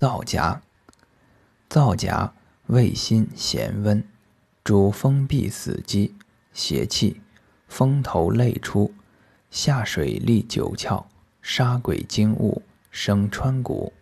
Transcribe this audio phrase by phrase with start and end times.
[0.00, 0.62] 皂荚，
[1.68, 2.32] 皂荚
[2.68, 4.02] 味辛咸温，
[4.64, 6.14] 主封闭死肌、
[6.54, 7.20] 邪气，
[7.68, 8.94] 风头泪出，
[9.50, 11.04] 下水利九窍，
[11.42, 13.92] 杀鬼精物，生川谷。